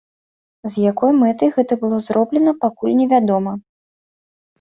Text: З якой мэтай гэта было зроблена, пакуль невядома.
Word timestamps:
З 0.75 0.85
якой 0.91 1.11
мэтай 1.23 1.49
гэта 1.57 1.73
было 1.83 1.99
зроблена, 2.07 2.51
пакуль 2.65 2.95
невядома. 3.03 3.53